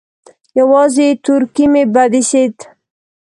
يوازې 0.59 1.07
تورکى 1.23 1.65
مې 1.71 1.83
بد 1.93 2.11
اېسېد. 2.19 2.55